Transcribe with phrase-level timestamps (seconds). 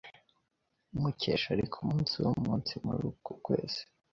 [1.01, 3.81] Mukesha ari kumunsi wumunsi muri uku kwezi.